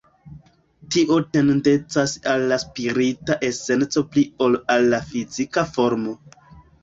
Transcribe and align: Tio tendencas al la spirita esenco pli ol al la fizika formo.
Tio 0.93 1.17
tendencas 1.35 2.15
al 2.31 2.45
la 2.51 2.57
spirita 2.63 3.37
esenco 3.49 4.03
pli 4.15 4.23
ol 4.47 4.57
al 4.77 4.89
la 4.95 5.03
fizika 5.11 5.65
formo. 5.77 6.17